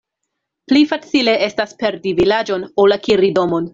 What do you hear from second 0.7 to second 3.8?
Pli facile estas perdi vilaĝon, ol akiri domon.